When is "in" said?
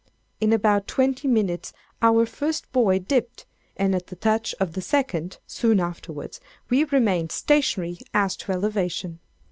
0.39-0.51